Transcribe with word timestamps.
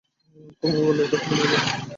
কুমু 0.61 0.79
বললে, 0.87 1.03
এটা 1.03 1.17
তুমি 1.17 1.35
নিয়ে 1.39 1.49
যাও। 1.53 1.81